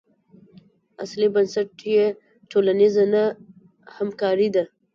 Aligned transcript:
اصلي 1.03 1.27
بنسټ 1.33 1.69
یې 1.95 2.05
ټولنیزه 2.51 3.03
نه 3.13 3.23
همکاري 3.95 4.49
ده. 4.55 4.63